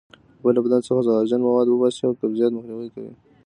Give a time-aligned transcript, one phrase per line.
[0.37, 3.11] اوبه له بدن څخه زهرجن مواد وباسي او قبضیت مخنیوی کوي